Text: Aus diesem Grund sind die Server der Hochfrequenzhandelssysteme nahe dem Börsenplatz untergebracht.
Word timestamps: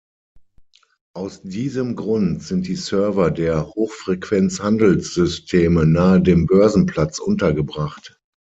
Aus 1.13 1.43
diesem 1.43 1.95
Grund 1.95 2.41
sind 2.41 2.65
die 2.65 2.75
Server 2.75 3.29
der 3.29 3.67
Hochfrequenzhandelssysteme 3.67 5.85
nahe 5.85 6.19
dem 6.19 6.47
Börsenplatz 6.47 7.19
untergebracht. 7.19 8.19